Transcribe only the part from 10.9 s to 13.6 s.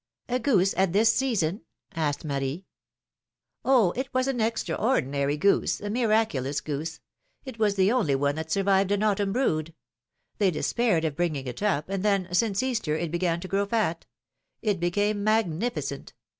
of bringing it up, and then, since Easter, it began to